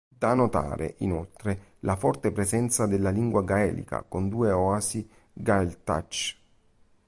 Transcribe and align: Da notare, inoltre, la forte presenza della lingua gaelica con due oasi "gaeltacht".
Da 0.07 0.33
notare, 0.33 0.95
inoltre, 1.01 1.75
la 1.81 1.95
forte 1.95 2.31
presenza 2.31 2.87
della 2.87 3.11
lingua 3.11 3.43
gaelica 3.43 4.01
con 4.01 4.29
due 4.29 4.51
oasi 4.51 5.07
"gaeltacht". 5.31 6.35